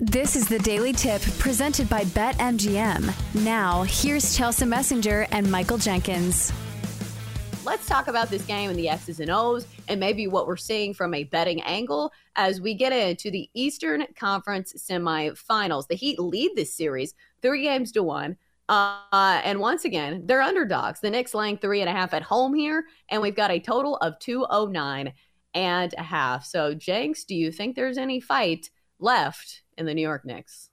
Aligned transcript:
This 0.00 0.34
is 0.34 0.48
the 0.48 0.58
Daily 0.58 0.92
Tip 0.92 1.22
presented 1.38 1.88
by 1.88 2.02
BetMGM. 2.02 3.44
Now, 3.44 3.84
here's 3.84 4.36
Chelsea 4.36 4.64
Messenger 4.64 5.28
and 5.30 5.48
Michael 5.48 5.78
Jenkins. 5.78 6.52
Let's 7.64 7.86
talk 7.86 8.08
about 8.08 8.28
this 8.28 8.44
game 8.44 8.70
and 8.70 8.78
the 8.78 8.88
X's 8.88 9.20
and 9.20 9.30
O's 9.30 9.68
and 9.86 10.00
maybe 10.00 10.26
what 10.26 10.48
we're 10.48 10.56
seeing 10.56 10.94
from 10.94 11.14
a 11.14 11.22
betting 11.22 11.62
angle 11.62 12.12
as 12.34 12.60
we 12.60 12.74
get 12.74 12.92
into 12.92 13.30
the 13.30 13.48
Eastern 13.54 14.04
Conference 14.16 14.72
semifinals. 14.76 15.86
The 15.86 15.94
Heat 15.94 16.18
lead 16.18 16.56
this 16.56 16.74
series 16.74 17.14
three 17.40 17.62
games 17.62 17.92
to 17.92 18.02
one. 18.02 18.36
Uh, 18.68 19.40
and 19.44 19.60
once 19.60 19.84
again, 19.84 20.22
they're 20.26 20.42
underdogs. 20.42 20.98
The 20.98 21.10
Knicks 21.10 21.34
laying 21.34 21.56
three 21.56 21.82
and 21.82 21.88
a 21.88 21.92
half 21.92 22.14
at 22.14 22.22
home 22.22 22.52
here, 22.52 22.84
and 23.10 23.22
we've 23.22 23.36
got 23.36 23.52
a 23.52 23.60
total 23.60 23.94
of 23.98 24.18
209 24.18 25.12
and 25.54 25.94
a 25.96 26.02
half. 26.02 26.44
So, 26.44 26.74
Jenks, 26.74 27.22
do 27.22 27.36
you 27.36 27.52
think 27.52 27.76
there's 27.76 27.96
any 27.96 28.18
fight 28.18 28.70
left 28.98 29.62
in 29.76 29.86
the 29.86 29.94
New 29.94 30.02
York 30.02 30.24
Knicks? 30.24 30.70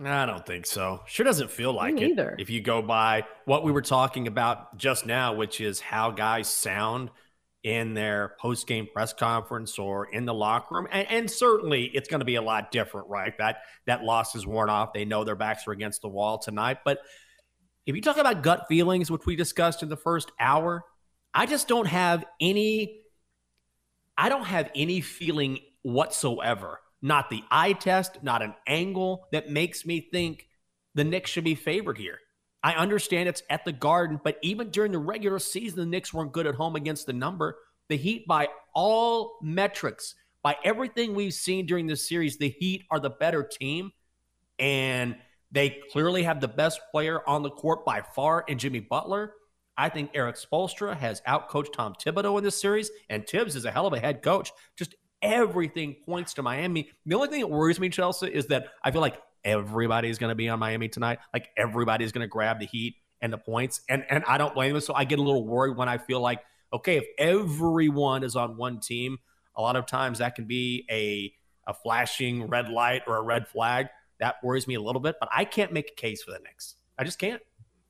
I 0.00 0.24
don't 0.24 0.46
think 0.46 0.66
so. 0.66 1.00
Sure 1.06 1.24
doesn't 1.24 1.50
feel 1.50 1.72
like 1.72 2.00
it. 2.00 2.08
neither. 2.08 2.34
If 2.38 2.48
you 2.48 2.62
go 2.62 2.80
by 2.80 3.24
what 3.44 3.62
we 3.62 3.72
were 3.72 3.82
talking 3.82 4.26
about 4.26 4.78
just 4.78 5.04
now, 5.04 5.34
which 5.34 5.60
is 5.60 5.80
how 5.80 6.10
guys 6.10 6.48
sound 6.48 7.10
in 7.62 7.94
their 7.94 8.34
post 8.40 8.66
game 8.66 8.88
press 8.92 9.12
conference 9.12 9.78
or 9.78 10.06
in 10.06 10.24
the 10.24 10.32
locker 10.32 10.76
room, 10.76 10.88
and, 10.90 11.06
and 11.10 11.30
certainly 11.30 11.90
it's 11.92 12.08
going 12.08 12.20
to 12.20 12.24
be 12.24 12.36
a 12.36 12.42
lot 12.42 12.72
different, 12.72 13.08
right? 13.08 13.36
That 13.36 13.58
that 13.86 14.02
loss 14.02 14.34
is 14.34 14.46
worn 14.46 14.70
off. 14.70 14.94
They 14.94 15.04
know 15.04 15.24
their 15.24 15.36
backs 15.36 15.68
are 15.68 15.72
against 15.72 16.00
the 16.00 16.08
wall 16.08 16.38
tonight. 16.38 16.78
But 16.84 17.00
if 17.84 17.94
you 17.94 18.00
talk 18.00 18.16
about 18.16 18.42
gut 18.42 18.66
feelings, 18.68 19.10
which 19.10 19.26
we 19.26 19.36
discussed 19.36 19.82
in 19.82 19.90
the 19.90 19.96
first 19.96 20.32
hour, 20.40 20.84
I 21.34 21.44
just 21.44 21.68
don't 21.68 21.86
have 21.86 22.24
any. 22.40 23.00
I 24.16 24.30
don't 24.30 24.44
have 24.44 24.70
any 24.74 25.02
feeling 25.02 25.58
whatsoever. 25.82 26.80
Not 27.02 27.28
the 27.28 27.42
eye 27.50 27.72
test, 27.72 28.22
not 28.22 28.42
an 28.42 28.54
angle 28.66 29.26
that 29.32 29.50
makes 29.50 29.84
me 29.84 30.08
think 30.12 30.46
the 30.94 31.04
Knicks 31.04 31.30
should 31.30 31.44
be 31.44 31.56
favored 31.56 31.98
here. 31.98 32.18
I 32.62 32.74
understand 32.74 33.28
it's 33.28 33.42
at 33.50 33.64
the 33.64 33.72
Garden, 33.72 34.20
but 34.22 34.38
even 34.40 34.70
during 34.70 34.92
the 34.92 34.98
regular 34.98 35.40
season, 35.40 35.80
the 35.80 35.86
Knicks 35.86 36.14
weren't 36.14 36.32
good 36.32 36.46
at 36.46 36.54
home 36.54 36.76
against 36.76 37.06
the 37.06 37.12
number. 37.12 37.58
The 37.88 37.96
Heat, 37.96 38.26
by 38.28 38.48
all 38.72 39.38
metrics, 39.42 40.14
by 40.44 40.56
everything 40.64 41.14
we've 41.14 41.34
seen 41.34 41.66
during 41.66 41.88
this 41.88 42.08
series, 42.08 42.38
the 42.38 42.48
Heat 42.48 42.84
are 42.90 43.00
the 43.00 43.10
better 43.10 43.42
team. 43.42 43.90
And 44.60 45.16
they 45.50 45.80
clearly 45.90 46.22
have 46.22 46.40
the 46.40 46.48
best 46.48 46.80
player 46.92 47.20
on 47.28 47.42
the 47.42 47.50
court 47.50 47.84
by 47.84 48.02
far 48.14 48.44
in 48.46 48.58
Jimmy 48.58 48.80
Butler. 48.80 49.34
I 49.76 49.88
think 49.88 50.10
Erik 50.14 50.36
Spoelstra 50.36 50.96
has 50.96 51.20
outcoached 51.22 51.72
Tom 51.72 51.94
Thibodeau 51.94 52.38
in 52.38 52.44
this 52.44 52.60
series, 52.60 52.90
and 53.08 53.26
Thibs 53.26 53.56
is 53.56 53.64
a 53.64 53.70
hell 53.70 53.86
of 53.86 53.92
a 53.92 54.00
head 54.00 54.22
coach. 54.22 54.52
Just 54.76 54.94
everything 55.22 55.96
points 56.04 56.34
to 56.34 56.42
Miami. 56.42 56.90
The 57.06 57.14
only 57.14 57.28
thing 57.28 57.40
that 57.40 57.48
worries 57.48 57.80
me, 57.80 57.88
Chelsea, 57.88 58.26
is 58.26 58.46
that 58.46 58.66
I 58.82 58.90
feel 58.90 59.00
like 59.00 59.20
everybody's 59.44 60.18
going 60.18 60.30
to 60.30 60.34
be 60.34 60.48
on 60.48 60.58
Miami 60.58 60.88
tonight. 60.88 61.18
Like 61.32 61.48
everybody's 61.56 62.12
going 62.12 62.24
to 62.24 62.28
grab 62.28 62.58
the 62.60 62.66
heat 62.66 62.96
and 63.20 63.32
the 63.32 63.38
points, 63.38 63.80
and 63.88 64.04
and 64.10 64.24
I 64.26 64.38
don't 64.38 64.54
blame 64.54 64.72
them. 64.72 64.80
So 64.80 64.94
I 64.94 65.04
get 65.04 65.18
a 65.18 65.22
little 65.22 65.46
worried 65.46 65.76
when 65.76 65.88
I 65.88 65.98
feel 65.98 66.20
like, 66.20 66.40
okay, 66.72 66.98
if 66.98 67.04
everyone 67.18 68.24
is 68.24 68.36
on 68.36 68.56
one 68.56 68.80
team, 68.80 69.18
a 69.56 69.62
lot 69.62 69.76
of 69.76 69.86
times 69.86 70.18
that 70.18 70.34
can 70.34 70.46
be 70.46 70.86
a 70.90 71.32
a 71.66 71.74
flashing 71.74 72.48
red 72.48 72.68
light 72.68 73.02
or 73.06 73.16
a 73.16 73.22
red 73.22 73.46
flag. 73.48 73.86
That 74.18 74.36
worries 74.42 74.66
me 74.66 74.74
a 74.74 74.80
little 74.80 75.00
bit, 75.00 75.16
but 75.20 75.28
I 75.32 75.44
can't 75.44 75.72
make 75.72 75.90
a 75.90 75.94
case 75.94 76.22
for 76.22 76.32
the 76.32 76.38
Knicks. 76.38 76.76
I 76.98 77.04
just 77.04 77.18
can't. 77.18 77.42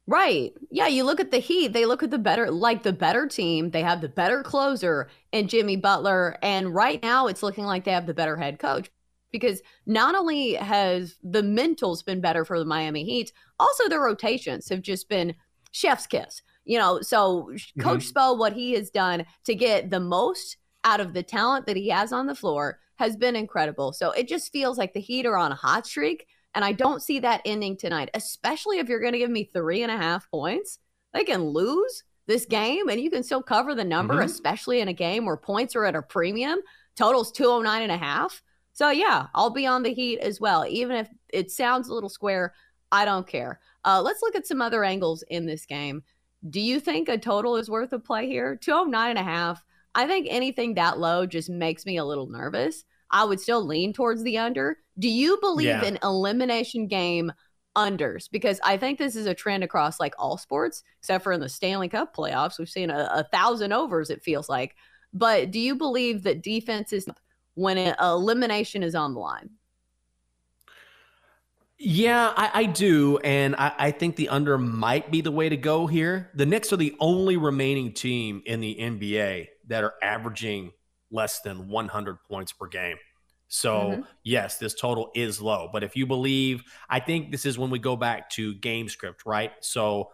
Right. 0.07 0.53
Yeah, 0.71 0.89
you 0.89 1.05
look 1.05 1.21
at 1.21 1.31
the 1.31 1.39
Heat, 1.39 1.73
they 1.73 1.87
look 1.87 2.03
at 2.03 2.11
the 2.11 2.19
better 2.19 2.51
like 2.51 2.83
the 2.83 2.93
better 2.93 3.29
team. 3.29 3.71
They 3.71 3.83
have 3.83 4.01
the 4.01 4.09
better 4.09 4.43
closer 4.43 5.09
and 5.33 5.49
Jimmy 5.49 5.77
Butler 5.77 6.37
and 6.43 6.75
right 6.75 7.01
now 7.03 7.29
it's 7.29 7.43
looking 7.43 7.65
like 7.65 7.85
they 7.85 7.93
have 7.93 8.07
the 8.07 8.15
better 8.15 8.37
head 8.37 8.59
coach 8.59 8.91
because 9.31 9.63
not 9.87 10.15
only 10.15 10.55
has 10.55 11.17
the 11.23 11.43
mentals 11.43 12.05
been 12.05 12.21
better 12.21 12.45
for 12.45 12.59
the 12.59 12.65
Miami 12.65 13.05
Heat, 13.05 13.33
also 13.59 13.89
their 13.89 14.01
rotations 14.01 14.69
have 14.69 14.83
just 14.83 15.09
been 15.09 15.35
chef's 15.71 16.07
kiss. 16.07 16.43
You 16.65 16.79
know, 16.79 17.01
so 17.01 17.51
mm-hmm. 17.53 17.81
Coach 17.81 18.13
Spo 18.13 18.37
what 18.37 18.53
he 18.53 18.73
has 18.73 18.91
done 18.91 19.25
to 19.45 19.55
get 19.55 19.91
the 19.91 20.01
most 20.01 20.57
out 20.85 21.01
of 21.01 21.15
the 21.15 21.23
talent 21.23 21.67
that 21.67 21.77
he 21.77 21.89
has 21.89 22.13
on 22.13 22.27
the 22.27 22.35
floor 22.35 22.81
has 22.97 23.17
been 23.17 23.37
incredible. 23.37 23.93
So 23.93 24.11
it 24.11 24.29
just 24.29 24.53
feels 24.53 24.79
like 24.79 24.93
the 24.93 25.01
Heat 25.01 25.27
are 25.27 25.37
on 25.37 25.53
a 25.53 25.57
hot 25.57 25.87
streak. 25.87 26.27
And 26.55 26.65
I 26.65 26.73
don't 26.73 27.03
see 27.03 27.19
that 27.21 27.41
ending 27.45 27.77
tonight, 27.77 28.11
especially 28.15 28.79
if 28.79 28.89
you're 28.89 29.01
going 29.01 29.13
to 29.15 29.19
give 29.19 29.31
me 29.31 29.45
three 29.45 29.83
and 29.83 29.91
a 29.93 29.97
half 29.97 30.31
points. 30.31 30.79
They 31.15 31.25
can 31.25 31.43
lose 31.45 32.05
this 32.27 32.45
game 32.47 32.89
and 32.89 33.01
you 33.01 33.11
can 33.11 33.23
still 33.23 33.43
cover 33.43 33.75
the 33.75 33.85
number, 33.85 34.15
Mhm. 34.17 34.25
especially 34.25 34.81
in 34.81 34.89
a 34.89 34.93
game 34.93 35.25
where 35.27 35.37
points 35.37 35.75
are 35.75 35.85
at 35.85 35.95
a 35.97 36.03
premium. 36.03 36.61
Totals 36.97 37.33
209 37.33 37.83
and 37.83 37.93
a 37.93 37.97
half. 37.97 38.43
So 38.73 38.91
yeah, 38.91 39.27
I'll 39.35 39.51
be 39.51 39.67
on 39.67 39.83
the 39.83 39.93
Heat 39.93 40.19
as 40.21 40.41
well. 40.41 40.65
Even 40.67 40.97
if 40.97 41.09
it 41.29 41.51
sounds 41.51 41.89
a 41.89 41.95
little 41.95 42.09
square, 42.09 42.55
I 42.91 43.05
don't 43.05 43.27
care. 43.27 43.61
Uh, 43.85 44.01
let's 44.03 44.23
look 44.23 44.37
at 44.37 44.47
some 44.47 44.61
other 44.63 44.85
angles 44.85 45.23
in 45.29 45.47
this 45.47 45.67
game. 45.67 46.03
Do 46.49 46.61
you 46.61 46.81
think 46.81 47.09
a 47.09 47.19
total 47.19 47.57
is 47.57 47.71
worth 47.71 47.93
a 47.93 47.99
play 47.99 48.27
here? 48.27 48.57
209 48.57 49.11
and 49.11 49.19
a 49.19 49.23
half. 49.23 49.65
I 49.95 50.07
think 50.07 50.27
anything 50.31 50.75
that 50.75 50.99
low 50.99 51.27
just 51.27 51.51
makes 51.51 51.85
me 51.87 51.97
a 51.99 52.05
little 52.05 52.27
nervous. 52.27 52.85
I 53.11 53.25
would 53.25 53.41
still 53.41 53.65
lean 53.65 53.93
towards 53.93 54.23
the 54.23 54.39
under. 54.39 54.79
Do 54.99 55.09
you 55.09 55.39
believe 55.41 55.67
Yeah. 55.67 55.85
in 55.85 55.99
elimination 56.03 56.87
game 56.87 57.33
unders? 57.77 58.29
Because 58.31 58.61
I 58.65 58.77
think 58.77 58.99
this 58.99 59.17
is 59.17 59.27
a 59.27 59.35
trend 59.35 59.65
across 59.65 59.99
like 59.99 60.15
all 60.19 60.37
sports, 60.39 60.83
except 61.01 61.25
for 61.25 61.33
in 61.33 61.41
the 61.41 61.49
Stanley 61.49 61.89
Cup 61.89 62.15
playoffs. 62.15 62.59
We've 62.59 62.69
seen 62.69 62.91
a, 62.91 63.11
a 63.13 63.25
thousand 63.33 63.73
overs, 63.73 64.11
it 64.11 64.23
feels 64.23 64.49
like. 64.49 64.75
But 65.13 65.51
do 65.51 65.59
you 65.59 65.75
believe 65.75 66.23
that 66.25 66.43
defense 66.43 66.93
is 66.93 67.07
when 67.55 67.79
a, 67.79 67.97
elimination 68.01 68.83
is 68.83 68.95
on 68.95 69.15
the 69.15 69.21
line? 69.21 69.51
Yeah, 71.79 72.33
I, 72.37 72.51
I 72.55 72.65
do. 72.67 73.19
And 73.19 73.57
I, 73.57 73.73
I 73.77 73.91
think 73.91 74.17
the 74.17 74.29
under 74.29 74.57
might 74.57 75.11
be 75.11 75.21
the 75.21 75.33
way 75.33 75.49
to 75.49 75.57
go 75.57 75.87
here. 75.87 76.31
The 76.35 76.47
Knicks 76.47 76.73
are 76.73 76.77
the 76.77 76.95
only 77.01 77.37
remaining 77.37 77.93
team 77.93 78.43
in 78.47 78.61
the 78.61 78.77
NBA 78.81 79.49
that 79.67 79.83
are 79.83 79.95
averaging 80.03 80.73
less 81.11 81.41
than 81.41 81.69
100 81.69 82.19
points 82.29 82.53
per 82.53 82.69
game. 82.69 82.97
So, 83.55 83.99
Mhm. 83.99 84.07
yes, 84.25 84.57
this 84.57 84.73
total 84.73 85.11
is 85.15 85.39
low. 85.43 85.69
But 85.71 85.85
if 85.85 85.95
you 85.95 86.07
believe, 86.07 86.65
I 86.89 87.01
think 87.01 87.31
this 87.31 87.45
is 87.45 87.59
when 87.59 87.69
we 87.69 87.79
go 87.79 87.97
back 87.97 88.31
to 88.31 88.55
game 88.55 88.89
script, 88.89 89.27
right? 89.27 89.53
So 89.61 90.11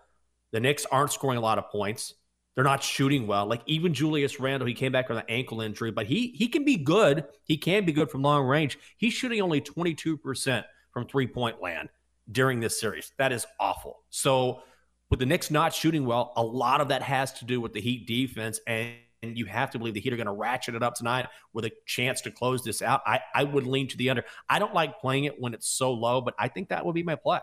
the 0.51 0.59
Knicks 0.59 0.85
aren't 0.87 1.13
scoring 1.13 1.39
a 1.39 1.41
lot 1.41 1.57
of 1.57 1.71
points. 1.71 2.15
They're 2.57 2.65
not 2.65 2.83
shooting 2.83 3.29
well. 3.29 3.47
Like 3.47 3.63
even 3.67 3.95
Julius 3.95 4.41
Randle, 4.41 4.67
he 4.67 4.75
came 4.75 4.91
back 4.91 5.07
from 5.07 5.19
an 5.19 5.25
ankle 5.29 5.61
injury, 5.61 5.93
but 5.93 6.07
he 6.07 6.33
he 6.33 6.49
can 6.49 6.65
be 6.65 6.77
good. 6.77 7.29
He 7.45 7.57
can 7.57 7.85
be 7.85 7.93
good 7.93 8.11
from 8.11 8.23
long 8.23 8.45
range. 8.45 8.77
He's 8.97 9.13
shooting 9.13 9.41
only 9.41 9.61
22% 9.61 10.67
from 10.91 11.07
three-point 11.07 11.63
land 11.63 11.91
during 12.33 12.59
this 12.59 12.81
series. 12.81 13.13
That 13.19 13.31
is 13.31 13.47
awful. 13.61 14.03
So 14.11 14.65
with 15.11 15.21
the 15.21 15.27
Knicks 15.27 15.49
not 15.49 15.73
shooting 15.73 16.07
well, 16.07 16.33
a 16.35 16.43
lot 16.43 16.81
of 16.81 16.89
that 16.89 17.03
has 17.03 17.33
to 17.35 17.45
do 17.45 17.61
with 17.61 17.73
the 17.73 17.81
Heat 17.81 18.05
defense 18.09 18.59
and 18.67 18.97
and 19.23 19.37
you 19.37 19.47
have 19.47 19.71
to 19.71 19.79
believe 19.79 19.95
the 19.95 20.01
Heat 20.01 20.13
are 20.13 20.17
going 20.17 20.27
to 20.27 20.33
ratchet 20.33 20.75
it 20.75 20.83
up 20.83 20.95
tonight 20.95 21.27
with 21.53 21.65
a 21.65 21.73
chance 21.87 22.21
to 22.23 22.31
close 22.31 22.63
this 22.63 22.83
out. 22.83 23.01
I, 23.07 23.21
I 23.35 23.45
would 23.45 23.67
lean 23.67 23.89
to 23.89 23.97
the 23.97 24.11
under. 24.11 24.25
I 24.49 24.59
don't 24.59 24.75
like 24.75 25.01
playing 25.01 25.25
it 25.25 25.41
when 25.41 25.55
it's 25.55 25.69
so 25.69 25.93
low, 25.93 26.21
but 26.21 26.35
I 26.39 26.49
think 26.49 26.69
that 26.69 26.85
would 26.87 26.95
be 26.95 27.03
my 27.03 27.17
play. 27.17 27.41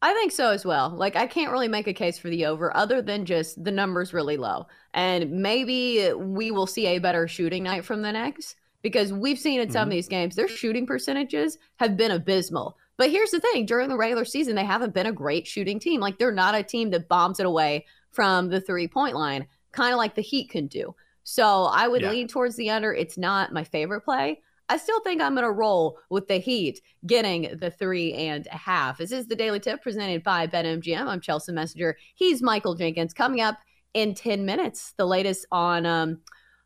I 0.00 0.14
think 0.14 0.30
so 0.30 0.50
as 0.50 0.64
well. 0.64 0.90
Like 0.90 1.16
I 1.16 1.26
can't 1.26 1.50
really 1.50 1.66
make 1.66 1.88
a 1.88 1.92
case 1.92 2.18
for 2.18 2.30
the 2.30 2.46
over 2.46 2.74
other 2.76 3.02
than 3.02 3.24
just 3.24 3.62
the 3.62 3.72
numbers 3.72 4.14
really 4.14 4.36
low. 4.36 4.66
And 4.94 5.42
maybe 5.42 6.12
we 6.12 6.52
will 6.52 6.68
see 6.68 6.86
a 6.86 7.00
better 7.00 7.26
shooting 7.26 7.64
night 7.64 7.84
from 7.84 8.02
the 8.02 8.12
Knicks 8.12 8.54
because 8.82 9.12
we've 9.12 9.40
seen 9.40 9.60
in 9.60 9.70
some 9.70 9.88
of 9.88 9.88
Mhm. 9.88 9.96
these 9.96 10.08
games 10.08 10.36
their 10.36 10.46
shooting 10.46 10.86
percentages 10.86 11.58
have 11.76 11.96
been 11.96 12.12
abysmal. 12.12 12.76
But 12.96 13.10
here's 13.10 13.32
the 13.32 13.40
thing, 13.40 13.66
during 13.66 13.88
the 13.88 13.96
regular 13.96 14.24
season 14.24 14.54
they 14.54 14.64
haven't 14.64 14.94
been 14.94 15.06
a 15.06 15.12
great 15.12 15.48
shooting 15.48 15.80
team. 15.80 16.00
Like 16.00 16.18
they're 16.18 16.30
not 16.30 16.54
a 16.54 16.62
team 16.62 16.90
that 16.90 17.08
bombs 17.08 17.40
it 17.40 17.46
away 17.46 17.84
from 18.12 18.48
the 18.50 18.60
three-point 18.60 19.16
line, 19.16 19.48
kind 19.72 19.92
of 19.92 19.98
like 19.98 20.14
the 20.14 20.22
Heat 20.22 20.50
can 20.50 20.66
do. 20.66 20.94
So 21.24 21.64
I 21.64 21.88
would 21.88 22.02
Yeah. 22.02 22.10
lean 22.10 22.28
towards 22.28 22.56
the 22.56 22.70
under. 22.70 22.92
It's 22.92 23.18
not 23.18 23.52
my 23.52 23.64
favorite 23.64 24.00
play. 24.02 24.40
I 24.70 24.76
still 24.76 25.00
think 25.00 25.22
I'm 25.22 25.34
going 25.34 25.44
to 25.46 25.50
roll 25.50 25.98
with 26.10 26.28
the 26.28 26.36
Heat 26.38 26.80
getting 27.06 27.56
the 27.58 27.70
three 27.70 28.12
and 28.12 28.46
a 28.52 28.56
half. 28.56 28.98
This 28.98 29.12
is 29.12 29.26
the 29.26 29.36
Daily 29.36 29.60
Tip 29.60 29.82
presented 29.82 30.22
by 30.22 30.46
BetMGM. 30.46 31.06
I'm 31.06 31.20
Chelsea 31.20 31.52
Messenger. 31.52 31.96
He's 32.14 32.42
Michael 32.42 32.74
Jenkins. 32.74 33.14
Coming 33.14 33.40
up 33.40 33.56
in 33.94 34.14
10 34.14 34.44
minutes, 34.44 34.92
the 34.98 35.06
latest 35.06 35.46
on 35.50 35.86
um, 35.86 36.20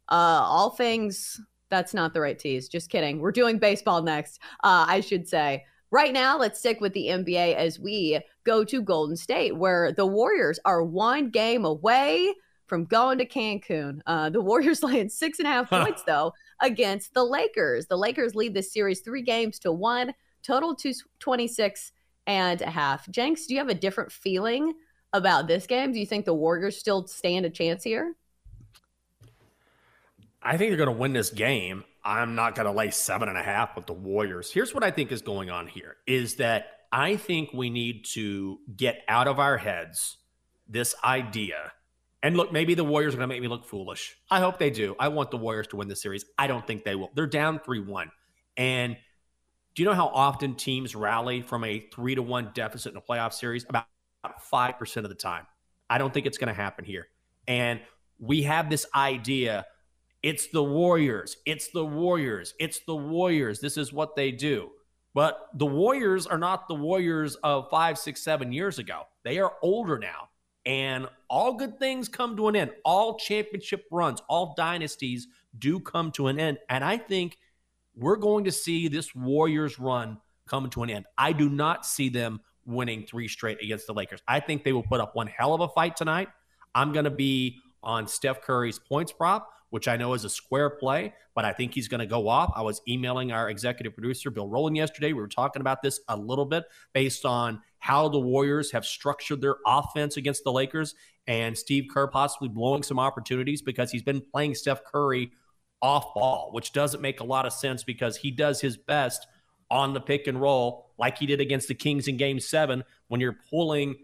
uh, 0.09 0.15
all 0.45 0.71
things. 0.71 1.41
That's 1.71 1.95
not 1.95 2.13
the 2.13 2.21
right 2.21 2.39
tease. 2.39 2.69
Just 2.69 2.91
kidding. 2.91 3.21
We're 3.21 3.33
doing 3.33 3.59
baseball 3.59 4.03
next, 4.03 4.41
uh, 4.65 4.85
I 4.89 5.01
should 5.01 5.29
say. 5.29 5.65
Right 5.91 6.13
now, 6.13 6.39
let's 6.39 6.59
stick 6.59 6.81
with 6.81 6.93
the 6.95 7.07
NBA 7.09 7.55
as 7.55 7.79
we 7.79 8.19
go 8.45 8.65
to 8.65 8.83
Golden 8.83 9.17
State, 9.17 9.57
where 9.57 9.93
the 9.93 10.07
Warriors 10.07 10.59
are 10.65 10.83
one 10.83 11.31
game 11.31 11.65
away 11.65 12.35
from 12.73 12.87
going 12.87 13.19
to 13.19 13.27
Cancun. 13.27 14.01
Uh, 14.07 14.31
the 14.31 14.41
Warriors 14.41 14.83
laying 14.83 15.11
six 15.11 15.39
and 15.39 15.47
a 15.47 15.51
half 15.51 15.69
Huh. 15.69 15.85
points, 15.85 16.05
though, 16.05 16.33
against 16.63 17.13
the 17.13 17.23
Lakers. 17.23 17.85
The 17.87 17.99
Lakers 17.99 18.35
lead 18.35 18.55
this 18.55 18.73
series 18.73 19.01
three 19.01 19.21
games 19.21 19.59
to 19.59 19.71
one, 19.71 20.15
total 20.43 20.75
to 20.77 20.95
26 21.19 21.93
and 22.27 22.63
a 22.63 22.71
half. 22.71 23.07
Jenks, 23.11 23.45
do 23.45 23.53
you 23.53 23.61
have 23.61 23.69
a 23.69 23.75
different 23.75 24.11
feeling 24.11 24.73
about 25.13 25.49
this 25.49 25.67
game? 25.67 25.93
Do 25.93 26.01
you 26.01 26.07
think 26.07 26.25
the 26.25 26.33
Warriors 26.33 26.79
still 26.79 27.07
stand 27.07 27.45
a 27.45 27.51
chance 27.51 27.85
here? 27.85 28.15
I 30.43 30.57
think 30.57 30.71
they're 30.71 30.79
going 30.83 30.97
to 30.97 30.99
win 30.99 31.13
this 31.13 31.29
game. 31.29 31.85
I'm 32.03 32.35
not 32.35 32.55
going 32.55 32.65
to 32.65 32.73
lay 32.73 32.91
seven 32.91 33.29
and 33.29 33.37
a 33.37 33.43
half 33.43 33.77
with 33.77 33.85
the 33.85 33.93
Warriors. 33.93 34.51
Here's 34.51 34.73
what 34.73 34.83
I 34.83 34.91
think 34.91 35.13
is 35.13 35.21
going 35.21 35.51
on 35.51 35.67
here 35.67 35.97
is 36.07 36.37
that 36.37 36.69
I 36.91 37.17
think 37.17 37.53
we 37.53 37.69
need 37.69 38.07
to 38.15 38.61
get 38.75 39.03
out 39.09 39.29
of 39.29 39.39
our 39.39 39.59
heads 39.59 40.17
this 40.67 40.95
idea. 41.05 41.73
And 42.23 42.37
look, 42.37 42.53
maybe 42.53 42.75
the 42.75 42.85
Warriors 42.85 43.15
are 43.15 43.17
going 43.17 43.29
to 43.29 43.35
make 43.35 43.43
me 43.43 43.49
look 43.49 43.65
foolish. 43.65 44.17
I 44.31 44.41
hope 44.41 44.59
they 44.59 44.71
do. 44.71 44.95
I 44.99 45.09
want 45.09 45.31
the 45.31 45.37
Warriors 45.37 45.67
to 45.69 45.77
win 45.77 45.89
the 45.89 45.97
series. 45.97 46.25
I 46.39 46.47
don't 46.47 46.67
think 46.67 46.85
they 46.85 46.95
will. 46.95 47.11
They're 47.15 47.27
down 47.27 47.59
3 47.59 47.81
1. 47.81 48.11
And 48.57 48.97
do 49.75 49.83
you 49.83 49.89
know 49.89 49.95
how 49.95 50.07
often 50.09 50.55
teams 50.55 50.95
rally 50.95 51.43
from 51.43 51.65
a 51.65 51.81
3 51.93 52.15
to 52.15 52.23
1 52.23 52.51
deficit 52.55 52.93
in 52.93 52.99
a 52.99 53.01
playoff 53.01 53.33
series? 53.33 53.67
About 53.69 53.87
5% 54.25 54.97
of 54.99 55.09
the 55.09 55.15
time. 55.15 55.47
I 55.91 55.99
don't 55.99 56.15
think 56.15 56.27
it's 56.27 56.39
going 56.39 56.55
to 56.55 56.55
happen 56.55 56.85
here. 56.85 57.09
And 57.49 57.81
we 58.21 58.43
have 58.43 58.71
this 58.71 58.87
idea 58.95 59.67
it's 60.23 60.47
the 60.47 60.63
Warriors. 60.63 61.37
It's 61.45 61.69
the 61.73 61.85
Warriors. 61.85 62.55
It's 62.61 62.79
the 62.87 62.95
Warriors. 62.95 63.59
This 63.59 63.77
is 63.77 63.93
what 63.93 64.15
they 64.15 64.31
do. 64.31 64.71
But 65.15 65.49
the 65.55 65.67
Warriors 65.67 66.27
are 66.27 66.39
not 66.39 66.69
the 66.69 66.75
Warriors 66.75 67.35
of 67.43 67.69
five, 67.71 67.99
six, 67.99 68.23
seven 68.23 68.53
years 68.53 68.79
ago. 68.79 69.03
They 69.25 69.39
are 69.39 69.55
older 69.63 69.99
now. 69.99 70.29
And 70.65 71.09
all 71.29 71.55
good 71.55 71.79
things 71.79 72.09
come 72.09 72.37
to 72.37 72.49
an 72.49 72.57
end. 72.57 72.71
All 72.85 73.19
championship 73.19 73.85
runs, 73.91 74.23
all 74.29 74.55
dynasties 74.57 75.27
do 75.59 75.81
come 75.81 76.13
to 76.13 76.29
an 76.29 76.39
end. 76.39 76.59
And 76.69 76.85
I 76.85 76.97
think 76.97 77.39
we're 77.97 78.17
going 78.17 78.45
to 78.45 78.53
see 78.53 78.89
this 78.89 79.15
Warriors 79.15 79.79
run 79.79 80.19
come 80.47 80.71
to 80.71 80.83
an 80.83 80.91
end. 80.91 81.07
I 81.19 81.33
do 81.33 81.49
not 81.49 81.85
see 81.85 82.09
them 82.09 82.41
winning 82.65 83.05
three 83.05 83.29
straight 83.29 83.63
against 83.63 83.87
the 83.87 83.95
Lakers. 83.95 84.23
I 84.29 84.41
think 84.41 84.63
they 84.63 84.73
will 84.73 84.85
put 84.85 85.01
up 85.01 85.17
one 85.17 85.27
hell 85.27 85.53
of 85.53 85.61
a 85.61 85.69
fight 85.69 85.97
tonight. 85.97 86.29
I'm 86.75 86.93
going 86.93 87.05
to 87.05 87.11
be 87.11 87.59
on 87.83 88.07
Steph 88.07 88.41
Curry's 88.41 88.79
points 88.79 89.13
prop 89.13 89.49
which 89.73 89.89
I 89.89 89.97
know 89.97 90.13
is 90.13 90.27
a 90.27 90.29
square 90.29 90.69
play, 90.69 91.15
but 91.35 91.47
I 91.47 91.55
think 91.55 91.73
he's 91.73 91.89
going 91.89 92.01
to 92.01 92.07
go 92.07 92.29
off. 92.29 92.53
I 92.55 92.61
was 92.61 92.83
emailing 92.87 93.33
our 93.33 93.49
executive 93.49 93.95
producer, 93.95 94.31
Bill 94.31 94.47
Rowland, 94.47 94.77
yesterday. 94.77 95.15
We 95.15 95.23
were 95.23 95.29
talking 95.29 95.61
about 95.61 95.81
this 95.81 95.99
a 96.09 96.17
little 96.17 96.45
bit 96.45 96.65
based 96.93 97.25
on 97.25 97.63
how 97.83 98.09
the 98.09 98.19
Warriors 98.19 98.71
have 98.71 98.87
structured 98.87 99.41
their 99.41 99.57
offense 99.67 100.17
against 100.17 100.45
the 100.45 100.53
Lakers 100.53 100.95
and 101.27 101.59
Steve 101.59 101.87
Kerr 101.93 102.07
possibly 102.07 102.49
blowing 102.49 102.85
some 102.85 103.01
opportunities 103.01 103.61
because 103.61 103.91
he's 103.91 104.05
been 104.05 104.21
playing 104.21 104.55
Steph 104.55 104.85
Curry 104.85 105.33
off 105.83 106.15
ball, 106.15 106.51
which 106.53 106.73
doesn't 106.73 107.01
make 107.01 107.19
a 107.19 107.25
lot 107.25 107.45
of 107.45 107.53
sense 107.53 107.83
because 107.83 108.17
he 108.17 108.31
does 108.31 108.61
his 108.61 108.77
best 108.77 109.27
on 109.69 109.95
the 109.95 110.01
pick 110.01 110.29
and 110.29 110.41
roll 110.41 110.93
like 110.97 111.19
he 111.19 111.27
did 111.27 111.41
against 111.41 111.67
the 111.67 111.75
Kings 111.75 112.07
in 112.07 112.17
game 112.17 112.39
7 112.39 112.85
when 113.09 113.21
you're 113.21 113.39
pulling 113.51 113.97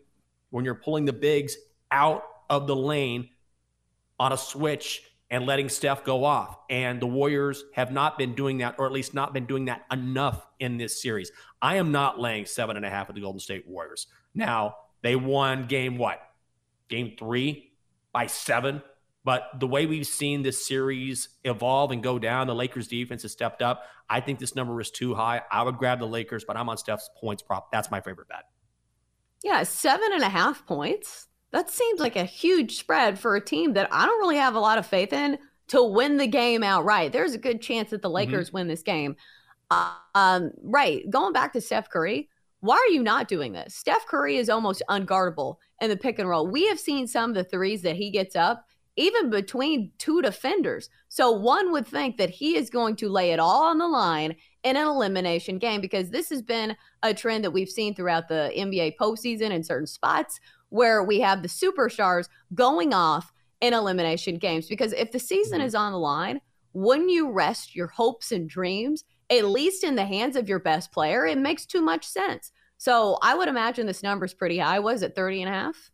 when 0.50 0.64
you're 0.64 0.74
pulling 0.74 1.04
the 1.04 1.12
bigs 1.12 1.56
out 1.92 2.24
of 2.50 2.66
the 2.66 2.74
lane 2.74 3.28
on 4.18 4.32
a 4.32 4.36
switch 4.36 5.02
and 5.30 5.46
letting 5.46 5.68
Steph 5.68 6.04
go 6.04 6.24
off. 6.24 6.58
And 6.70 7.00
the 7.00 7.06
Warriors 7.06 7.64
have 7.74 7.92
not 7.92 8.18
been 8.18 8.34
doing 8.34 8.58
that, 8.58 8.76
or 8.78 8.86
at 8.86 8.92
least 8.92 9.14
not 9.14 9.34
been 9.34 9.46
doing 9.46 9.66
that 9.66 9.84
enough 9.92 10.46
in 10.58 10.78
this 10.78 11.02
series. 11.02 11.30
I 11.60 11.76
am 11.76 11.92
not 11.92 12.18
laying 12.18 12.46
seven 12.46 12.76
and 12.76 12.86
a 12.86 12.90
half 12.90 13.08
with 13.08 13.16
the 13.16 13.22
Golden 13.22 13.40
State 13.40 13.66
Warriors. 13.66 14.06
Now, 14.34 14.76
they 15.02 15.16
won 15.16 15.66
game 15.66 15.98
what? 15.98 16.20
Game 16.88 17.14
three 17.18 17.72
by 18.12 18.26
seven. 18.26 18.82
But 19.24 19.44
the 19.60 19.66
way 19.66 19.84
we've 19.84 20.06
seen 20.06 20.42
this 20.42 20.66
series 20.66 21.28
evolve 21.44 21.90
and 21.90 22.02
go 22.02 22.18
down, 22.18 22.46
the 22.46 22.54
Lakers 22.54 22.88
defense 22.88 23.22
has 23.22 23.32
stepped 23.32 23.60
up. 23.60 23.82
I 24.08 24.20
think 24.20 24.38
this 24.38 24.54
number 24.54 24.80
is 24.80 24.90
too 24.90 25.14
high. 25.14 25.42
I 25.50 25.62
would 25.62 25.76
grab 25.76 25.98
the 25.98 26.06
Lakers, 26.06 26.44
but 26.44 26.56
I'm 26.56 26.70
on 26.70 26.78
Steph's 26.78 27.10
points 27.20 27.42
prop. 27.42 27.70
That's 27.70 27.90
my 27.90 28.00
favorite 28.00 28.28
bet. 28.28 28.44
Yeah, 29.42 29.62
seven 29.64 30.08
and 30.12 30.22
a 30.22 30.28
half 30.28 30.64
points 30.66 31.27
that 31.52 31.70
seems 31.70 32.00
like 32.00 32.16
a 32.16 32.24
huge 32.24 32.76
spread 32.76 33.18
for 33.18 33.36
a 33.36 33.44
team 33.44 33.72
that 33.74 33.88
I 33.90 34.06
don't 34.06 34.18
really 34.18 34.36
have 34.36 34.54
a 34.54 34.60
lot 34.60 34.78
of 34.78 34.86
faith 34.86 35.12
in 35.12 35.38
to 35.68 35.82
win 35.82 36.16
the 36.16 36.26
game 36.26 36.62
outright. 36.62 37.12
There's 37.12 37.34
a 37.34 37.38
good 37.38 37.60
chance 37.60 37.90
that 37.90 38.02
the 38.02 38.08
mm-hmm. 38.08 38.16
Lakers 38.16 38.48
mm-hmm. 38.48 38.56
win 38.56 38.68
this 38.68 38.82
game. 38.82 39.16
Uh, 39.70 39.92
um, 40.14 40.50
right. 40.62 41.08
Going 41.10 41.32
back 41.32 41.52
to 41.52 41.60
Steph 41.60 41.90
Curry, 41.90 42.28
why 42.60 42.76
are 42.76 42.92
you 42.92 43.02
not 43.02 43.28
doing 43.28 43.52
this? 43.52 43.74
Steph 43.74 44.06
Curry 44.06 44.36
is 44.36 44.50
almost 44.50 44.82
unguardable 44.88 45.56
in 45.80 45.90
the 45.90 45.96
pick 45.96 46.18
and 46.18 46.28
roll. 46.28 46.46
We 46.46 46.66
have 46.68 46.80
seen 46.80 47.06
some 47.06 47.30
of 47.30 47.36
the 47.36 47.44
threes 47.44 47.82
that 47.82 47.96
he 47.96 48.10
gets 48.10 48.34
up, 48.34 48.64
even 48.96 49.30
between 49.30 49.92
two 49.98 50.20
defenders. 50.22 50.90
So 51.08 51.30
one 51.30 51.70
would 51.72 51.86
think 51.86 52.16
that 52.16 52.30
he 52.30 52.56
is 52.56 52.68
going 52.68 52.96
to 52.96 53.08
lay 53.08 53.30
it 53.30 53.38
all 53.38 53.62
on 53.64 53.78
the 53.78 53.86
line 53.86 54.34
in 54.64 54.76
an 54.76 54.86
elimination 54.86 55.58
game 55.58 55.80
because 55.80 56.10
this 56.10 56.30
has 56.30 56.42
been 56.42 56.76
a 57.02 57.14
trend 57.14 57.44
that 57.44 57.52
we've 57.52 57.68
seen 57.68 57.94
throughout 57.94 58.26
the 58.26 58.50
NBA 58.56 58.96
postseason 59.00 59.50
in 59.50 59.62
certain 59.62 59.86
spots 59.86 60.40
where 60.70 61.02
we 61.02 61.20
have 61.20 61.42
the 61.42 61.48
superstars 61.48 62.28
going 62.54 62.92
off 62.92 63.32
in 63.60 63.74
elimination 63.74 64.36
games. 64.36 64.68
Because 64.68 64.92
if 64.92 65.12
the 65.12 65.18
season 65.18 65.58
mm-hmm. 65.58 65.66
is 65.66 65.74
on 65.74 65.92
the 65.92 65.98
line, 65.98 66.40
wouldn't 66.72 67.10
you 67.10 67.30
rest 67.30 67.74
your 67.74 67.88
hopes 67.88 68.32
and 68.32 68.48
dreams, 68.48 69.04
at 69.30 69.44
least 69.44 69.84
in 69.84 69.96
the 69.96 70.04
hands 70.04 70.36
of 70.36 70.48
your 70.48 70.58
best 70.58 70.92
player? 70.92 71.26
It 71.26 71.38
makes 71.38 71.66
too 71.66 71.80
much 71.80 72.06
sense. 72.06 72.52
So 72.76 73.18
I 73.22 73.34
would 73.34 73.48
imagine 73.48 73.86
this 73.86 74.02
number 74.02 74.24
is 74.24 74.34
pretty 74.34 74.58
high. 74.58 74.78
Was 74.78 75.02
it 75.02 75.14
30 75.14 75.42
and 75.42 75.50
a 75.50 75.54
half? 75.54 75.90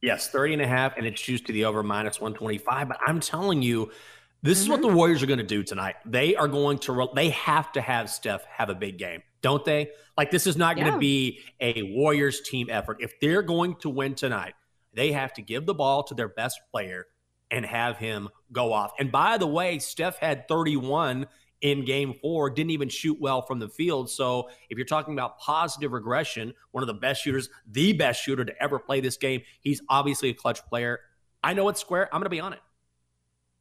Yes, 0.00 0.28
30 0.30 0.54
and 0.54 0.62
a 0.62 0.66
half, 0.66 0.96
and 0.96 1.06
it's 1.06 1.22
juiced 1.22 1.46
to 1.46 1.52
the 1.52 1.64
over 1.64 1.82
minus 1.82 2.20
125. 2.20 2.88
But 2.88 2.98
I'm 3.06 3.20
telling 3.20 3.62
you, 3.62 3.92
this 4.42 4.58
mm-hmm. 4.58 4.62
is 4.62 4.68
what 4.68 4.80
mm-hmm. 4.80 4.90
the 4.90 4.96
Warriors 4.96 5.22
are 5.22 5.26
going 5.26 5.38
to 5.38 5.44
do 5.44 5.62
tonight. 5.62 5.96
They 6.04 6.36
are 6.36 6.48
going 6.48 6.78
to, 6.80 7.08
they 7.14 7.30
have 7.30 7.72
to 7.72 7.80
have 7.80 8.10
Steph 8.10 8.44
have 8.44 8.70
a 8.70 8.74
big 8.74 8.98
game 8.98 9.22
don't 9.42 9.64
they? 9.64 9.90
Like 10.16 10.30
this 10.30 10.46
is 10.46 10.56
not 10.56 10.76
going 10.76 10.90
to 10.90 10.98
be 10.98 11.40
a 11.60 11.82
Warriors 11.94 12.40
team 12.40 12.68
effort. 12.70 12.98
If 13.00 13.20
they're 13.20 13.42
going 13.42 13.76
to 13.80 13.90
win 13.90 14.14
tonight, 14.14 14.54
they 14.94 15.12
have 15.12 15.32
to 15.34 15.42
give 15.42 15.66
the 15.66 15.74
ball 15.74 16.04
to 16.04 16.14
their 16.14 16.28
best 16.28 16.60
player 16.70 17.06
and 17.50 17.66
have 17.66 17.98
him 17.98 18.28
go 18.52 18.72
off. 18.72 18.92
And 18.98 19.12
by 19.12 19.36
the 19.36 19.46
way, 19.46 19.78
Steph 19.78 20.16
had 20.18 20.48
31 20.48 21.26
in 21.60 21.84
game 21.84 22.14
four, 22.20 22.50
didn't 22.50 22.70
even 22.70 22.88
shoot 22.88 23.20
well 23.20 23.42
from 23.42 23.58
the 23.58 23.68
field. 23.68 24.10
So 24.10 24.48
if 24.68 24.78
you're 24.78 24.86
talking 24.86 25.14
about 25.14 25.38
positive 25.38 25.92
regression, 25.92 26.54
one 26.72 26.82
of 26.82 26.88
the 26.88 26.94
best 26.94 27.22
shooters, 27.22 27.48
the 27.70 27.92
best 27.92 28.22
shooter 28.22 28.44
to 28.44 28.62
ever 28.62 28.78
play 28.78 29.00
this 29.00 29.16
game, 29.16 29.42
he's 29.60 29.80
obviously 29.88 30.30
a 30.30 30.34
clutch 30.34 30.64
player. 30.66 31.00
I 31.44 31.54
know 31.54 31.68
it's 31.68 31.80
square. 31.80 32.08
I'm 32.12 32.20
going 32.20 32.24
to 32.24 32.30
be 32.30 32.40
on 32.40 32.52
it. 32.52 32.60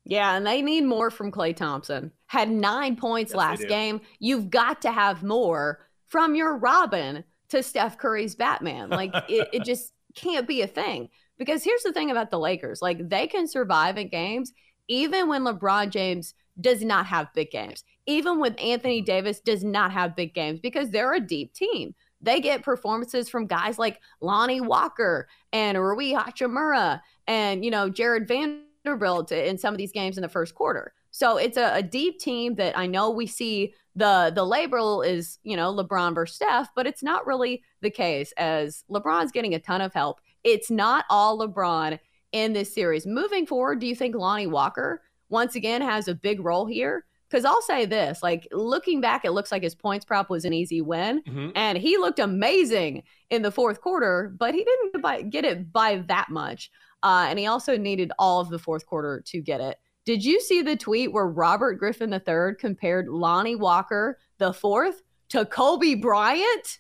Yeah, 0.06 0.36
and 0.36 0.46
they 0.46 0.62
need 0.62 0.84
more 0.84 1.12
from 1.12 1.32
Klay 1.32 1.56
Thompson. 1.56 2.12
Had 2.28 2.50
nine 2.50 2.96
points 2.96 3.32
yes, 3.32 3.38
last 3.38 3.68
game. 3.68 4.02
You've 4.20 4.50
got 4.50 4.82
to 4.82 4.92
have 4.92 5.24
more 5.24 5.86
from 6.08 6.36
your 6.36 6.58
Robin 6.58 7.24
to 7.50 7.62
Steph 7.62 7.98
Curry's 7.98 8.36
Batman. 8.36 8.90
Like 8.90 9.12
it, 9.30 9.50
it 9.54 9.64
just 9.64 9.94
can't 10.16 10.48
be 10.48 10.62
a 10.62 10.68
thing. 10.68 11.10
Because 11.38 11.64
here's 11.64 11.84
the 11.84 11.94
thing 11.94 12.12
about 12.12 12.30
the 12.30 12.40
Lakers 12.40 12.82
like 12.82 13.10
they 13.10 13.26
can 13.26 13.48
survive 13.48 13.98
in 13.98 14.10
games 14.10 14.54
even 14.88 15.30
when 15.30 15.44
LeBron 15.44 15.90
James 15.90 16.34
does 16.60 16.84
not 16.84 17.06
have 17.06 17.34
big 17.34 17.50
games, 17.50 17.84
even 18.06 18.40
when 18.40 18.56
Anthony 18.56 19.00
mm-hmm. 19.00 19.06
Davis 19.06 19.40
does 19.40 19.64
not 19.64 19.92
have 19.92 20.16
big 20.16 20.34
games 20.34 20.60
because 20.60 20.90
they're 20.90 21.14
a 21.14 21.20
deep 21.20 21.54
team. 21.54 21.96
They 22.22 22.40
get 22.40 22.62
performances 22.62 23.30
from 23.30 23.48
guys 23.48 23.80
like 23.80 24.00
Lonnie 24.20 24.62
Walker 24.62 25.28
and 25.54 25.82
Rui 25.82 26.12
Hachimura 26.12 27.02
and, 27.26 27.64
you 27.66 27.72
know, 27.72 27.90
Jarred 27.90 28.28
Van 28.28 28.64
Vanderbilt 28.84 29.32
in 29.32 29.58
some 29.58 29.74
of 29.74 29.78
these 29.78 29.92
games 29.92 30.18
in 30.18 30.22
the 30.22 30.30
first 30.30 30.56
quarter. 30.56 30.94
So 31.12 31.38
it's 31.38 31.58
a, 31.58 31.76
a, 31.76 31.84
deep 31.84 32.20
team 32.20 32.56
that 32.56 32.78
I 32.78 32.88
know 32.88 33.10
we 33.10 33.28
see 33.28 33.74
the 33.96 34.32
the 34.34 34.46
label 34.46 35.02
is 35.02 35.40
you 35.44 35.58
know 35.58 35.74
LeBron 35.74 36.16
versus 36.16 36.38
Steph, 36.38 36.70
but 36.76 36.88
it's 36.88 37.04
not 37.04 37.28
really 37.28 37.64
the 37.82 37.90
case 37.90 38.32
as 38.38 38.84
LeBron's 38.90 39.32
getting 39.32 39.54
a 39.54 39.60
ton 39.60 39.82
of 39.82 39.94
help. 39.94 40.22
It's 40.44 40.72
not 40.72 41.06
all 41.10 41.40
LeBron 41.40 42.00
in 42.32 42.54
this 42.54 42.74
series. 42.74 43.06
Moving 43.06 43.46
forward, 43.46 43.80
do 43.80 43.88
you 43.88 43.96
think 43.96 44.16
Lonnie 44.16 44.48
Walker 44.48 45.02
once 45.30 45.56
again 45.56 45.82
has 45.82 46.08
a 46.08 46.16
big 46.16 46.44
role 46.44 46.66
here? 46.66 47.06
Because 47.30 47.46
I'll 47.46 47.62
say 47.62 47.86
this, 47.86 48.22
like 48.22 48.46
looking 48.52 49.00
back, 49.00 49.24
it 49.24 49.32
looks 49.32 49.54
like 49.54 49.64
his 49.64 49.76
points 49.76 50.04
prop 50.04 50.30
was 50.30 50.44
an 50.44 50.52
easy 50.52 50.82
win, 50.82 51.22
mm-hmm. 51.24 51.50
and 51.56 51.78
he 51.78 51.98
looked 51.98 52.20
amazing 52.20 53.04
in 53.30 53.42
the 53.42 53.52
fourth 53.52 53.80
quarter, 53.80 54.34
but 54.38 54.54
he 54.54 54.66
didn't 54.66 55.30
get 55.30 55.46
it 55.46 55.72
by 55.72 56.04
that 56.08 56.30
much. 56.30 56.70
Uh, 57.04 57.26
and 57.30 57.40
he 57.40 57.48
also 57.48 57.78
needed 57.78 58.12
all 58.20 58.40
of 58.40 58.50
the 58.50 58.60
fourth 58.60 58.86
quarter 58.86 59.22
to 59.28 59.42
get 59.42 59.62
it. 59.62 59.78
Did 60.06 60.24
you 60.26 60.42
see 60.42 60.62
the 60.62 60.76
tweet 60.76 61.12
where 61.12 61.28
Robert 61.28 61.76
Griffin 61.76 62.12
III 62.14 62.56
compared 62.60 63.08
Lonnie 63.08 63.56
Walker 63.56 64.18
the 64.40 64.54
fourth 64.54 65.02
to 65.30 65.46
Kobe 65.46 65.96
Bryant? 65.96 66.80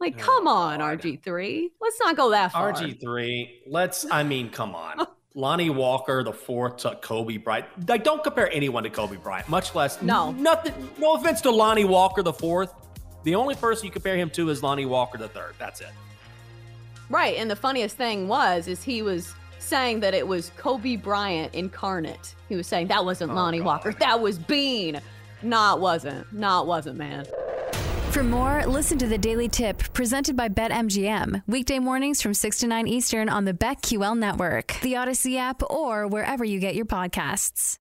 Like, 0.00 0.14
oh, 0.18 0.22
come 0.22 0.46
on, 0.46 0.78
God. 0.78 1.00
RG3. 1.00 1.70
Let's 1.80 1.98
not 2.00 2.16
go 2.16 2.30
that 2.30 2.52
far. 2.52 2.72
RG3, 2.72 3.62
let's, 3.66 4.06
I 4.10 4.22
mean, 4.22 4.50
come 4.50 4.74
on. 4.74 5.06
Lonnie 5.34 5.70
Walker, 5.70 6.22
the 6.22 6.32
fourth 6.32 6.78
to 6.78 6.98
Kobe 7.00 7.36
Bryant. 7.36 7.66
Like, 7.88 8.04
don't 8.04 8.22
compare 8.22 8.50
anyone 8.52 8.82
to 8.84 8.90
Kobe 8.90 9.16
Bryant, 9.16 9.48
much 9.48 9.74
less. 9.74 10.00
No. 10.02 10.32
Nothing. 10.32 10.74
No 10.98 11.14
offense 11.14 11.40
to 11.42 11.50
Lonnie 11.50 11.84
Walker, 11.84 12.22
the 12.22 12.32
fourth. 12.32 12.72
The 13.24 13.34
only 13.34 13.54
person 13.54 13.86
you 13.86 13.90
compare 13.90 14.16
him 14.16 14.30
to 14.30 14.50
is 14.50 14.62
Lonnie 14.62 14.86
Walker, 14.86 15.18
the 15.18 15.28
third. 15.28 15.54
That's 15.58 15.80
it. 15.80 15.90
Right, 17.10 17.36
and 17.36 17.50
the 17.50 17.56
funniest 17.56 17.96
thing 17.96 18.28
was 18.28 18.68
is 18.68 18.82
he 18.82 19.02
was 19.02 19.34
saying 19.58 20.00
that 20.00 20.14
it 20.14 20.26
was 20.26 20.50
Kobe 20.56 20.96
Bryant 20.96 21.54
incarnate. 21.54 22.34
He 22.48 22.56
was 22.56 22.66
saying 22.66 22.88
that 22.88 23.04
wasn't 23.04 23.32
oh, 23.32 23.34
Lonnie 23.34 23.58
God. 23.58 23.66
Walker, 23.66 23.92
that 23.94 24.20
was 24.20 24.38
Bean. 24.38 25.00
Not 25.42 25.80
wasn't. 25.80 26.30
Not 26.32 26.66
wasn't, 26.66 26.98
man. 26.98 27.24
For 28.10 28.24
more, 28.24 28.64
listen 28.66 28.98
to 28.98 29.06
the 29.06 29.18
Daily 29.18 29.48
Tip 29.48 29.78
presented 29.92 30.34
by 30.34 30.48
BetMGM. 30.48 31.42
Weekday 31.46 31.78
mornings 31.78 32.20
from 32.20 32.34
6 32.34 32.58
to 32.58 32.66
9 32.66 32.88
Eastern 32.88 33.28
on 33.28 33.44
the 33.44 33.52
BetQL 33.52 34.18
network, 34.18 34.76
the 34.82 34.94
Audacy 34.94 35.36
app, 35.36 35.62
or 35.70 36.06
wherever 36.06 36.44
you 36.44 36.58
get 36.58 36.74
your 36.74 36.86
podcasts. 36.86 37.78